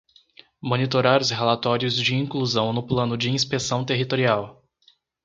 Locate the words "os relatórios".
1.21-1.93